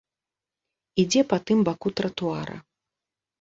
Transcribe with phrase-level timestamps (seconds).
[1.03, 2.57] Ідзе па тым баку тратуара.